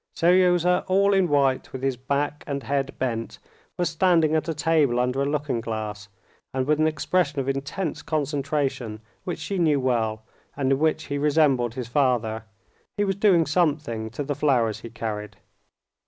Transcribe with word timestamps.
Seryozha, 0.15 0.83
all 0.87 1.13
in 1.13 1.27
white, 1.27 1.71
with 1.71 1.83
his 1.83 1.95
back 1.95 2.43
and 2.47 2.63
head 2.63 2.97
bent, 2.97 3.37
was 3.77 3.87
standing 3.91 4.33
at 4.33 4.49
a 4.49 4.53
table 4.55 4.99
under 4.99 5.21
a 5.21 5.27
looking 5.27 5.61
glass, 5.61 6.07
and 6.55 6.65
with 6.65 6.79
an 6.79 6.87
expression 6.87 7.39
of 7.39 7.47
intense 7.47 8.01
concentration 8.01 9.01
which 9.25 9.37
she 9.37 9.59
knew 9.59 9.79
well, 9.79 10.23
and 10.57 10.71
in 10.71 10.79
which 10.79 11.03
he 11.03 11.19
resembled 11.19 11.75
his 11.75 11.87
father, 11.87 12.45
he 12.97 13.03
was 13.03 13.13
doing 13.15 13.45
something 13.45 14.09
to 14.09 14.23
the 14.23 14.33
flowers 14.33 14.79
he 14.79 14.89
carried. 14.89 15.37